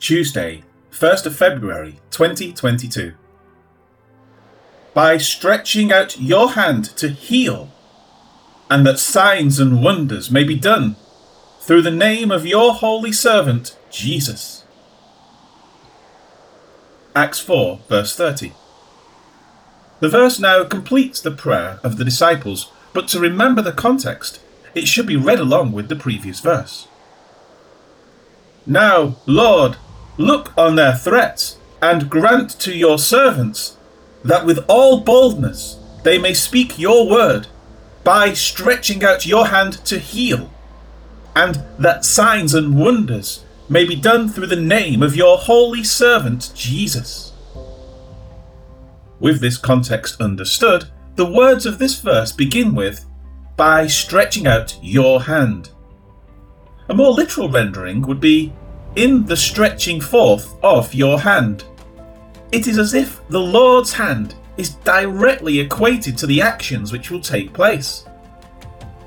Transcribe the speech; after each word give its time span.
Tuesday, 0.00 0.64
1st 0.92 1.26
of 1.26 1.36
February 1.36 1.96
2022. 2.10 3.12
By 4.94 5.18
stretching 5.18 5.92
out 5.92 6.18
your 6.18 6.52
hand 6.52 6.86
to 6.96 7.10
heal, 7.10 7.70
and 8.70 8.86
that 8.86 8.98
signs 8.98 9.60
and 9.60 9.84
wonders 9.84 10.30
may 10.30 10.42
be 10.42 10.54
done 10.54 10.96
through 11.60 11.82
the 11.82 11.90
name 11.90 12.30
of 12.30 12.46
your 12.46 12.72
holy 12.72 13.12
servant, 13.12 13.76
Jesus. 13.90 14.64
Acts 17.14 17.40
4, 17.40 17.80
verse 17.86 18.16
30. 18.16 18.54
The 20.00 20.08
verse 20.08 20.40
now 20.40 20.64
completes 20.64 21.20
the 21.20 21.30
prayer 21.30 21.78
of 21.84 21.98
the 21.98 22.06
disciples, 22.06 22.72
but 22.94 23.06
to 23.08 23.20
remember 23.20 23.60
the 23.60 23.70
context, 23.70 24.40
it 24.74 24.88
should 24.88 25.06
be 25.06 25.16
read 25.16 25.38
along 25.38 25.72
with 25.72 25.90
the 25.90 25.94
previous 25.94 26.40
verse. 26.40 26.88
Now, 28.66 29.16
Lord, 29.26 29.76
look 30.20 30.52
on 30.56 30.76
their 30.76 30.94
threats, 30.94 31.56
and 31.82 32.10
grant 32.10 32.50
to 32.60 32.76
your 32.76 32.98
servants 32.98 33.76
that 34.22 34.44
with 34.44 34.64
all 34.68 35.00
boldness 35.00 35.78
they 36.04 36.18
may 36.18 36.34
speak 36.34 36.78
your 36.78 37.08
word 37.08 37.46
by 38.04 38.32
stretching 38.32 39.02
out 39.04 39.26
your 39.26 39.46
hand 39.46 39.84
to 39.84 39.98
heal, 39.98 40.50
and 41.34 41.64
that 41.78 42.04
signs 42.04 42.54
and 42.54 42.78
wonders 42.78 43.44
may 43.68 43.84
be 43.84 43.96
done 43.96 44.28
through 44.28 44.46
the 44.46 44.56
name 44.56 45.02
of 45.02 45.16
your 45.16 45.38
holy 45.38 45.84
servant 45.84 46.50
Jesus. 46.54 47.32
With 49.20 49.40
this 49.40 49.58
context 49.58 50.20
understood, 50.20 50.86
the 51.16 51.30
words 51.30 51.66
of 51.66 51.78
this 51.78 52.00
verse 52.00 52.32
begin 52.32 52.74
with, 52.74 53.04
by 53.56 53.86
stretching 53.86 54.46
out 54.46 54.76
your 54.82 55.22
hand. 55.22 55.70
A 56.88 56.94
more 56.94 57.12
literal 57.12 57.50
rendering 57.50 58.02
would 58.02 58.20
be, 58.20 58.52
in 58.96 59.24
the 59.24 59.36
stretching 59.36 60.00
forth 60.00 60.54
of 60.62 60.92
your 60.94 61.18
hand. 61.18 61.64
It 62.52 62.66
is 62.66 62.78
as 62.78 62.94
if 62.94 63.26
the 63.28 63.40
Lord's 63.40 63.92
hand 63.92 64.34
is 64.56 64.74
directly 64.76 65.60
equated 65.60 66.18
to 66.18 66.26
the 66.26 66.42
actions 66.42 66.92
which 66.92 67.10
will 67.10 67.20
take 67.20 67.52
place. 67.52 68.04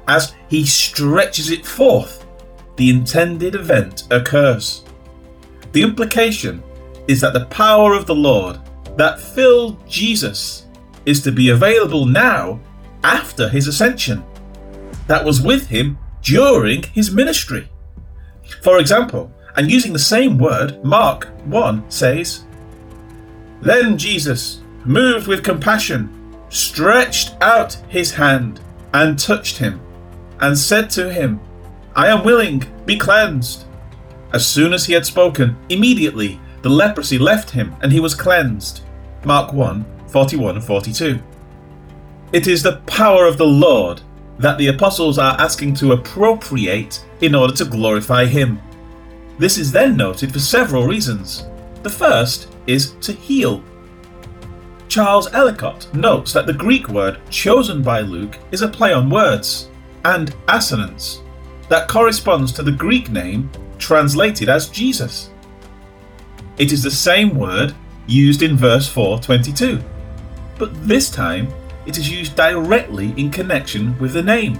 As 0.07 0.33
he 0.49 0.65
stretches 0.65 1.49
it 1.49 1.65
forth, 1.65 2.25
the 2.77 2.89
intended 2.89 3.55
event 3.55 4.03
occurs. 4.11 4.83
The 5.73 5.83
implication 5.83 6.63
is 7.07 7.21
that 7.21 7.33
the 7.33 7.45
power 7.45 7.93
of 7.93 8.05
the 8.05 8.15
Lord 8.15 8.59
that 8.97 9.19
filled 9.19 9.87
Jesus 9.87 10.67
is 11.05 11.21
to 11.23 11.31
be 11.31 11.49
available 11.49 12.05
now 12.05 12.59
after 13.03 13.49
his 13.49 13.67
ascension, 13.67 14.23
that 15.07 15.25
was 15.25 15.41
with 15.41 15.67
him 15.67 15.97
during 16.21 16.83
his 16.83 17.11
ministry. 17.11 17.69
For 18.61 18.79
example, 18.79 19.31
and 19.55 19.69
using 19.69 19.93
the 19.93 19.99
same 19.99 20.37
word, 20.37 20.83
Mark 20.83 21.29
1 21.45 21.89
says, 21.89 22.45
Then 23.61 23.97
Jesus, 23.97 24.61
moved 24.85 25.27
with 25.27 25.43
compassion, 25.43 26.09
stretched 26.49 27.35
out 27.41 27.73
his 27.87 28.11
hand 28.11 28.59
and 28.93 29.17
touched 29.17 29.57
him, 29.57 29.79
and 30.39 30.57
said 30.57 30.89
to 30.91 31.11
him, 31.11 31.39
I 31.95 32.07
am 32.07 32.23
willing, 32.23 32.63
be 32.85 32.97
cleansed. 32.97 33.65
As 34.33 34.47
soon 34.47 34.73
as 34.73 34.85
he 34.85 34.93
had 34.93 35.05
spoken, 35.05 35.55
immediately 35.69 36.39
the 36.63 36.69
leprosy 36.69 37.19
left 37.19 37.51
him, 37.51 37.75
and 37.81 37.91
he 37.91 37.99
was 37.99 38.15
cleansed. 38.15 38.81
Mark 39.25 39.53
1 39.53 39.85
41 40.07 40.55
and 40.55 40.63
42. 40.63 41.19
It 42.33 42.47
is 42.47 42.61
the 42.61 42.77
power 42.85 43.25
of 43.25 43.37
the 43.37 43.45
Lord 43.45 44.01
that 44.37 44.57
the 44.57 44.67
apostles 44.67 45.17
are 45.17 45.39
asking 45.39 45.75
to 45.75 45.93
appropriate 45.93 47.03
in 47.21 47.35
order 47.35 47.53
to 47.55 47.65
glorify 47.65 48.25
him. 48.25 48.59
This 49.37 49.57
is 49.57 49.71
then 49.71 49.97
noted 49.97 50.31
for 50.31 50.39
several 50.39 50.85
reasons. 50.85 51.45
The 51.81 51.89
first 51.89 52.49
is 52.67 52.91
to 53.01 53.13
heal. 53.13 53.63
Charles 54.87 55.33
Ellicott 55.33 55.93
notes 55.93 56.33
that 56.33 56.45
the 56.45 56.53
Greek 56.53 56.87
word 56.87 57.19
chosen 57.29 57.81
by 57.81 58.01
Luke 58.01 58.37
is 58.51 58.61
a 58.61 58.67
play 58.67 58.93
on 58.93 59.09
words 59.09 59.69
and 60.05 60.35
assonance 60.47 61.21
that 61.69 61.87
corresponds 61.87 62.51
to 62.51 62.61
the 62.61 62.71
Greek 62.71 63.09
name 63.09 63.49
translated 63.79 64.49
as 64.49 64.69
Jesus. 64.69 65.31
It 66.57 66.71
is 66.71 66.83
the 66.83 66.91
same 66.91 67.35
word 67.35 67.73
used 68.05 68.43
in 68.43 68.55
verse 68.55 68.87
422, 68.87 69.83
but 70.59 70.87
this 70.87 71.09
time 71.09 71.51
it 71.87 71.97
is 71.97 72.09
used 72.09 72.35
directly 72.35 73.13
in 73.17 73.31
connection 73.31 73.97
with 73.97 74.13
the 74.13 74.21
name. 74.21 74.59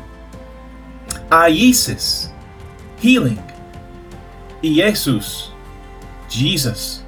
Iesis, 1.29 2.31
healing. 2.97 3.41
Jesus, 4.63 5.51
Jesus. 6.29 7.03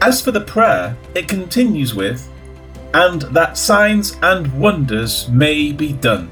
As 0.00 0.20
for 0.20 0.32
the 0.32 0.40
prayer, 0.40 0.96
it 1.14 1.28
continues 1.28 1.94
with, 1.94 2.28
and 2.94 3.22
that 3.22 3.56
signs 3.56 4.18
and 4.22 4.52
wonders 4.60 5.28
may 5.28 5.70
be 5.70 5.92
done. 5.92 6.28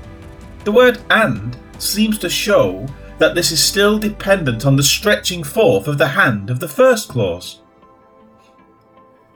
The 0.64 0.72
word 0.72 1.00
and 1.10 1.56
seems 1.78 2.18
to 2.18 2.28
show 2.28 2.86
that 3.18 3.36
this 3.36 3.52
is 3.52 3.62
still 3.62 4.00
dependent 4.00 4.66
on 4.66 4.74
the 4.74 4.82
stretching 4.82 5.44
forth 5.44 5.86
of 5.86 5.96
the 5.96 6.08
hand 6.08 6.50
of 6.50 6.58
the 6.58 6.68
first 6.68 7.08
clause. 7.08 7.62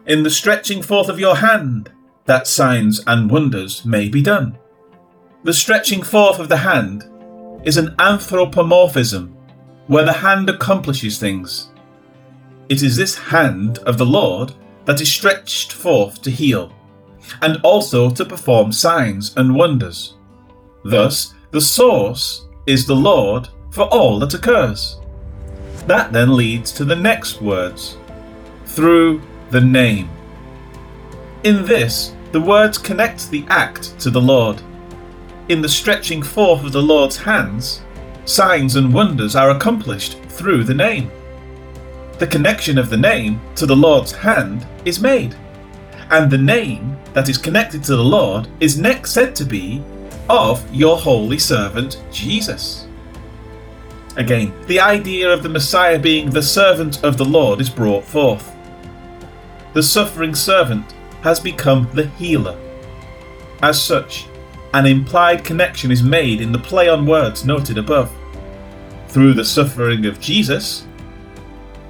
In 0.06 0.25
the 0.25 0.31
stretching 0.31 0.83
forth 0.83 1.09
of 1.09 1.21
your 1.21 1.37
hand, 1.37 1.93
that 2.25 2.49
signs 2.49 3.01
and 3.06 3.31
wonders 3.31 3.85
may 3.85 4.09
be 4.09 4.23
done. 4.23 4.59
The 5.45 5.55
stretching 5.55 6.03
forth 6.03 6.41
of 6.41 6.49
the 6.49 6.56
hand 6.56 7.05
is 7.62 7.77
an 7.77 7.95
anthropomorphism 8.01 9.34
where 9.87 10.05
the 10.05 10.12
hand 10.12 10.49
accomplishes 10.49 11.19
things. 11.19 11.71
It 12.69 12.83
is 12.83 12.97
this 12.97 13.17
hand 13.17 13.78
of 13.78 13.99
the 13.99 14.06
Lord 14.06 14.53
that 14.84 15.00
is 15.00 15.12
stretched 15.12 15.72
forth 15.72 16.22
to 16.22 16.31
heal, 16.31 16.72
and 17.43 17.59
also 17.62 18.11
to 18.11 18.25
perform 18.25 18.73
signs 18.73 19.37
and 19.37 19.55
wonders. 19.55 20.15
Thus, 20.84 21.34
the 21.50 21.61
source 21.61 22.49
is 22.67 22.87
the 22.87 22.97
Lord 22.97 23.49
for 23.71 23.84
all 23.84 24.19
that 24.21 24.34
occurs. 24.34 24.99
That 25.87 26.12
then 26.12 26.37
leads 26.37 26.73
to 26.73 26.84
the 26.84 26.97
next 26.97 27.43
words 27.43 27.99
through 28.67 29.23
the 29.50 29.61
name. 29.61 30.09
In 31.44 31.65
this, 31.65 32.15
the 32.33 32.41
words 32.41 32.78
connect 32.78 33.31
the 33.31 33.44
act 33.49 33.99
to 34.00 34.11
the 34.11 34.21
Lord. 34.21 34.61
In 35.49 35.61
the 35.61 35.69
stretching 35.69 36.23
forth 36.23 36.65
of 36.65 36.73
the 36.73 36.83
Lord's 36.83 37.17
hands, 37.17 37.84
signs 38.25 38.77
and 38.77 38.93
wonders 38.93 39.37
are 39.37 39.51
accomplished 39.51 40.19
through 40.25 40.65
the 40.65 40.75
name. 40.75 41.11
The 42.19 42.27
connection 42.27 42.79
of 42.79 42.91
the 42.91 42.97
name 42.97 43.41
to 43.57 43.67
the 43.67 43.77
Lord's 43.77 44.12
hand 44.12 44.67
is 44.85 45.01
made, 45.01 45.35
and 46.11 46.31
the 46.31 46.39
name 46.39 46.97
that 47.12 47.29
is 47.29 47.39
connected 47.39 47.83
to 47.85 47.97
the 47.97 48.05
Lord 48.05 48.49
is 48.61 48.79
next 48.79 49.12
said 49.12 49.35
to 49.37 49.45
be 49.45 49.83
of 50.29 50.65
your 50.75 50.97
holy 50.97 51.39
servant 51.39 52.03
Jesus. 52.11 52.87
Again, 54.17 54.53
the 54.67 54.79
idea 54.79 55.29
of 55.29 55.43
the 55.43 55.49
Messiah 55.49 55.99
being 55.99 56.31
the 56.31 56.43
servant 56.43 57.03
of 57.03 57.19
the 57.19 57.25
Lord 57.25 57.61
is 57.61 57.69
brought 57.69 58.05
forth. 58.05 58.55
The 59.73 59.83
suffering 59.83 60.37
servant 60.37 60.95
has 61.23 61.41
become 61.41 61.89
the 61.95 62.06
healer. 62.11 62.56
As 63.61 63.83
such, 63.83 64.27
an 64.75 64.87
implied 64.87 65.45
connection 65.45 65.93
is 65.93 66.03
made 66.03 66.41
in 66.41 66.51
the 66.51 66.59
play 66.59 66.89
on 66.89 67.07
words 67.07 67.45
noted 67.45 67.79
above. 67.79 68.12
Through 69.07 69.35
the 69.35 69.45
suffering 69.45 70.05
of 70.05 70.19
Jesus, 70.19 70.85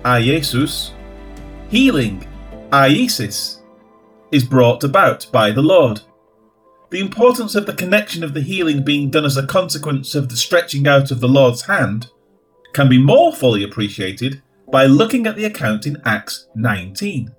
Jesus, 0.05 0.93
healing, 1.71 2.29
Iesis, 2.71 3.63
is 4.31 4.45
brought 4.45 4.85
about 4.85 5.27
by 5.33 5.51
the 5.51 5.63
Lord. 5.63 6.03
The 6.91 7.01
importance 7.01 7.55
of 7.55 7.65
the 7.65 7.73
connection 7.73 8.23
of 8.23 8.35
the 8.35 8.43
healing 8.43 8.85
being 8.85 9.09
done 9.09 9.25
as 9.25 9.39
a 9.39 9.47
consequence 9.47 10.15
of 10.15 10.29
the 10.29 10.37
stretching 10.37 10.87
out 10.87 11.11
of 11.11 11.21
the 11.21 11.29
Lord's 11.29 11.63
hand 11.63 12.11
can 12.75 12.91
be 12.91 12.99
more 12.99 13.33
fully 13.33 13.65
appreciated 13.65 14.43
by 14.71 14.85
looking 14.85 15.27
at 15.27 15.37
the 15.37 15.47
account 15.47 15.87
in 15.87 16.03
Acts 16.05 16.49
19. 16.55 17.35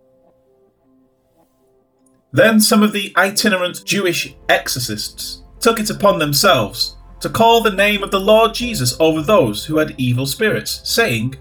Then 2.35 2.59
some 2.59 2.83
of 2.83 2.91
the 2.91 3.13
itinerant 3.15 3.85
Jewish 3.85 4.35
exorcists 4.49 5.43
took 5.61 5.79
it 5.79 5.89
upon 5.89 6.19
themselves 6.19 6.97
to 7.21 7.29
call 7.29 7.61
the 7.61 7.71
name 7.71 8.03
of 8.03 8.11
the 8.11 8.19
Lord 8.19 8.53
Jesus 8.53 8.97
over 8.99 9.21
those 9.21 9.63
who 9.63 9.77
had 9.77 9.95
evil 9.97 10.25
spirits, 10.25 10.81
saying, 10.83 11.37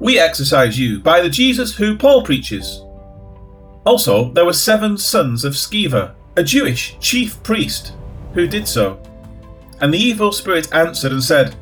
We 0.00 0.18
exorcise 0.18 0.76
you 0.76 0.98
by 0.98 1.20
the 1.20 1.28
Jesus 1.28 1.76
who 1.76 1.96
Paul 1.96 2.24
preaches. 2.24 2.82
Also, 3.84 4.32
there 4.32 4.44
were 4.44 4.52
seven 4.52 4.98
sons 4.98 5.44
of 5.44 5.52
Sceva, 5.52 6.16
a 6.36 6.42
Jewish 6.42 6.96
chief 6.98 7.40
priest, 7.44 7.92
who 8.34 8.48
did 8.48 8.66
so. 8.66 9.00
And 9.80 9.94
the 9.94 9.98
evil 9.98 10.32
spirit 10.32 10.74
answered 10.74 11.12
and 11.12 11.22
said, 11.22 11.54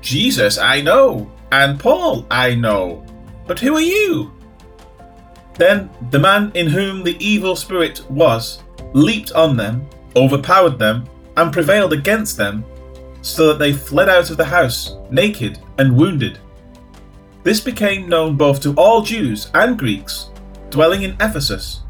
Jesus 0.00 0.58
I 0.58 0.80
know, 0.80 1.28
and 1.50 1.80
Paul 1.80 2.24
I 2.30 2.54
know, 2.54 3.04
but 3.48 3.58
who 3.58 3.74
are 3.74 3.80
you? 3.80 4.30
Then 5.54 5.90
the 6.10 6.18
man 6.18 6.50
in 6.54 6.66
whom 6.66 7.02
the 7.02 7.16
evil 7.24 7.56
spirit 7.56 8.08
was 8.10 8.62
leaped 8.92 9.32
on 9.32 9.56
them, 9.56 9.86
overpowered 10.16 10.78
them, 10.78 11.06
and 11.36 11.52
prevailed 11.52 11.92
against 11.92 12.36
them, 12.36 12.64
so 13.22 13.48
that 13.48 13.58
they 13.58 13.72
fled 13.72 14.08
out 14.08 14.30
of 14.30 14.36
the 14.36 14.44
house, 14.44 14.96
naked 15.10 15.58
and 15.78 15.96
wounded. 15.96 16.38
this 17.44 17.60
became 17.60 18.08
known 18.08 18.36
both 18.36 18.60
to 18.60 18.72
all 18.74 19.02
Jews 19.02 19.50
and 19.54 19.78
Greeks 19.78 20.30
dwelling 20.70 21.02
in 21.02 21.16
Ephesus, 21.20 21.82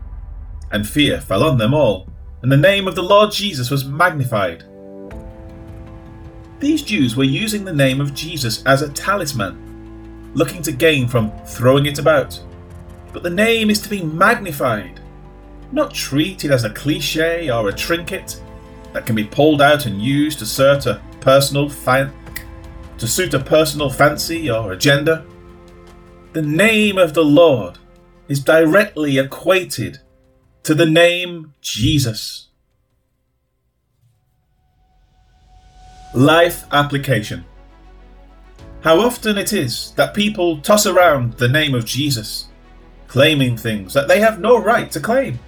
and 0.72 0.88
fear 0.88 1.20
fell 1.20 1.44
on 1.44 1.58
them 1.58 1.72
all, 1.72 2.08
and 2.42 2.50
the 2.50 2.56
name 2.56 2.88
of 2.88 2.96
the 2.96 3.02
Lord 3.02 3.30
Jesus 3.30 3.70
was 3.70 3.84
magnified. 3.84 4.64
These 6.58 6.82
Jews 6.82 7.16
were 7.16 7.24
using 7.24 7.64
the 7.64 7.72
name 7.72 8.00
of 8.00 8.14
Jesus 8.14 8.64
as 8.64 8.82
a 8.82 8.92
talisman, 8.92 10.32
looking 10.34 10.62
to 10.62 10.72
gain 10.72 11.06
from 11.06 11.30
throwing 11.44 11.86
it 11.86 11.98
about. 11.98 12.40
But 13.12 13.22
the 13.22 13.30
name 13.30 13.70
is 13.70 13.80
to 13.80 13.90
be 13.90 14.02
magnified, 14.02 15.00
not 15.70 15.94
treated 15.94 16.50
as 16.50 16.64
a 16.64 16.70
cliche 16.70 17.50
or 17.50 17.68
a 17.68 17.72
trinket 17.72 18.40
that 18.92 19.06
can 19.06 19.14
be 19.14 19.24
pulled 19.24 19.62
out 19.62 19.86
and 19.86 20.00
used 20.00 20.38
to 20.38 20.46
suit 20.46 20.86
a 20.86 21.00
personal 21.20 21.68
to 21.68 23.08
suit 23.08 23.34
a 23.34 23.40
personal 23.40 23.90
fancy 23.90 24.50
or 24.50 24.72
agenda. 24.72 25.24
The 26.32 26.42
name 26.42 26.98
of 26.98 27.14
the 27.14 27.24
Lord 27.24 27.78
is 28.28 28.40
directly 28.40 29.18
equated 29.18 29.98
to 30.62 30.74
the 30.74 30.86
name 30.86 31.52
Jesus. 31.60 32.48
Life 36.14 36.64
application. 36.72 37.44
How 38.82 39.00
often 39.00 39.38
it 39.38 39.52
is 39.52 39.92
that 39.96 40.14
people 40.14 40.60
toss 40.60 40.86
around 40.86 41.34
the 41.34 41.48
name 41.48 41.74
of 41.74 41.84
Jesus, 41.84 42.48
claiming 43.12 43.58
things 43.58 43.92
that 43.92 44.08
they 44.08 44.20
have 44.20 44.40
no 44.40 44.58
right 44.58 44.90
to 44.90 44.98
claim. 44.98 45.38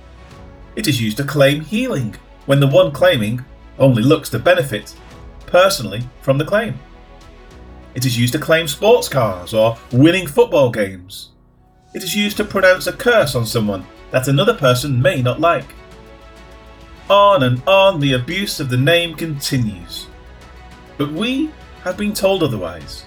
It 0.76 0.86
is 0.86 1.00
used 1.00 1.16
to 1.16 1.24
claim 1.24 1.62
healing 1.62 2.14
when 2.44 2.60
the 2.60 2.66
one 2.66 2.92
claiming 2.92 3.42
only 3.78 4.02
looks 4.02 4.28
to 4.30 4.38
benefit 4.38 4.94
personally 5.46 6.06
from 6.20 6.36
the 6.36 6.44
claim. 6.44 6.78
It 7.94 8.04
is 8.04 8.18
used 8.18 8.34
to 8.34 8.38
claim 8.38 8.68
sports 8.68 9.08
cars 9.08 9.54
or 9.54 9.78
winning 9.92 10.26
football 10.26 10.70
games. 10.70 11.30
It 11.94 12.02
is 12.02 12.14
used 12.14 12.36
to 12.36 12.44
pronounce 12.44 12.86
a 12.86 12.92
curse 12.92 13.34
on 13.34 13.46
someone 13.46 13.86
that 14.10 14.28
another 14.28 14.52
person 14.52 15.00
may 15.00 15.22
not 15.22 15.40
like. 15.40 15.74
On 17.08 17.44
and 17.44 17.62
on 17.66 17.98
the 17.98 18.12
abuse 18.12 18.60
of 18.60 18.68
the 18.68 18.76
name 18.76 19.14
continues. 19.14 20.06
But 20.98 21.12
we 21.12 21.50
have 21.82 21.96
been 21.96 22.12
told 22.12 22.42
otherwise. 22.42 23.06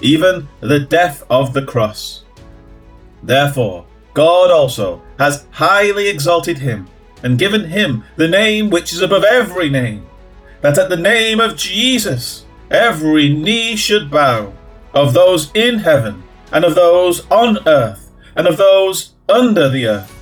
even 0.00 0.48
the 0.60 0.80
death 0.80 1.22
of 1.30 1.52
the 1.52 1.64
cross. 1.64 2.24
Therefore, 3.22 3.86
God 4.14 4.50
also 4.50 5.02
has 5.18 5.46
highly 5.50 6.08
exalted 6.08 6.58
him, 6.58 6.88
and 7.22 7.38
given 7.38 7.64
him 7.64 8.04
the 8.16 8.28
name 8.28 8.70
which 8.70 8.92
is 8.92 9.02
above 9.02 9.24
every 9.24 9.68
name, 9.68 10.06
that 10.62 10.78
at 10.78 10.88
the 10.88 10.96
name 10.96 11.40
of 11.40 11.56
Jesus, 11.56 12.44
every 12.70 13.28
knee 13.28 13.76
should 13.76 14.10
bow, 14.10 14.52
of 14.94 15.14
those 15.14 15.50
in 15.54 15.78
heaven, 15.78 16.22
and 16.52 16.64
of 16.64 16.74
those 16.74 17.26
on 17.30 17.58
earth, 17.68 18.10
and 18.36 18.46
of 18.46 18.56
those 18.56 19.12
under 19.28 19.68
the 19.68 19.86
earth, 19.86 20.16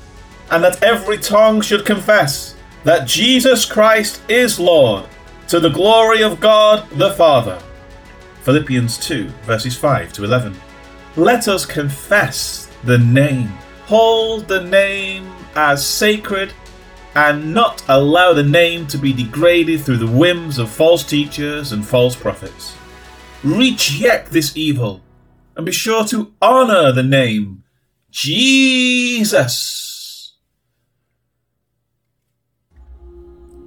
and 0.51 0.63
that 0.63 0.83
every 0.83 1.19
tongue 1.19 1.61
should 1.61 1.87
confess 1.87 2.55
that 2.85 3.07
Jesus 3.07 3.65
Christ 3.65 4.21
is 4.29 4.59
Lord, 4.59 5.05
to 5.49 5.61
the 5.61 5.71
glory 5.71 6.23
of 6.23 6.41
God 6.41 6.89
the 6.91 7.13
Father. 7.13 7.63
Philippians 8.49 8.97
2, 8.97 9.29
verses 9.43 9.77
5 9.77 10.11
to 10.15 10.25
11. 10.25 10.57
Let 11.17 11.49
us 11.49 11.67
confess 11.67 12.71
the 12.83 12.97
name, 12.97 13.49
hold 13.85 14.49
the 14.49 14.63
name 14.63 15.31
as 15.55 15.87
sacred 15.87 16.55
and 17.15 17.53
not 17.53 17.85
allow 17.89 18.33
the 18.33 18.43
name 18.43 18.87
to 18.87 18.97
be 18.97 19.13
degraded 19.13 19.83
through 19.83 19.99
the 19.99 20.07
whims 20.07 20.57
of 20.57 20.71
false 20.71 21.05
teachers 21.05 21.73
and 21.73 21.87
false 21.87 22.17
prophets. 22.17 22.75
Reject 23.45 24.31
this 24.31 24.57
evil 24.57 25.03
and 25.55 25.67
be 25.67 25.73
sure 25.73 26.07
to 26.07 26.33
honor 26.41 26.91
the 26.91 27.03
name 27.03 27.65
Jesus. 28.11 29.59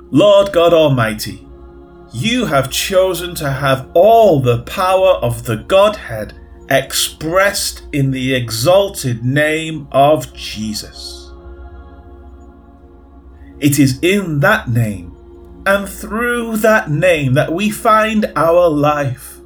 Lord 0.10 0.52
God 0.52 0.74
Almighty, 0.74 1.46
you 2.14 2.46
have 2.46 2.70
chosen 2.70 3.36
to 3.36 3.50
have 3.50 3.90
all 3.94 4.42
the 4.42 4.64
power 4.64 5.14
of 5.22 5.46
the 5.46 5.58
Godhead 5.58 6.34
expressed 6.70 7.84
in 7.94 8.12
the 8.12 8.34
exalted 8.34 9.24
name 9.24 9.88
of 9.92 10.34
Jesus. 10.34 11.32
It 13.60 13.80
is 13.80 14.00
in 14.02 14.40
that 14.40 14.68
name 14.70 15.16
and 15.66 15.88
through 15.88 16.58
that 16.58 16.90
name 16.90 17.34
that 17.34 17.54
we 17.54 17.70
find 17.70 18.32
our 18.36 18.68
life, 18.68 19.40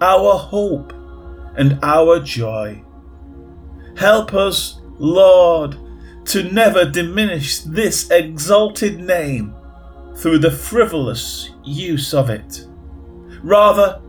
our 0.00 0.36
hope, 0.36 0.92
and 1.56 1.78
our 1.82 2.20
joy. 2.20 2.82
Help 3.96 4.34
us, 4.34 4.80
Lord, 4.98 5.78
to 6.26 6.42
never 6.42 6.84
diminish 6.84 7.60
this 7.60 8.10
exalted 8.10 8.98
name 8.98 9.54
through 10.16 10.38
the 10.38 10.50
frivolous 10.50 11.50
use 11.64 12.14
of 12.14 12.30
it. 12.30 12.66
Rather, 13.42 14.00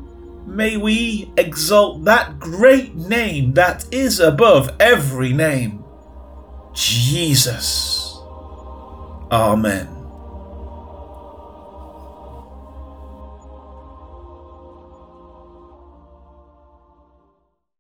may 0.46 0.78
we 0.78 1.31
exalt 1.38 2.04
that 2.06 2.40
great 2.40 2.96
name 2.96 3.54
that 3.54 3.86
is 3.92 4.19
above 4.19 4.75
every 4.80 5.34
name 5.34 5.84
Jesus. 6.74 8.18
Amen. 9.31 9.94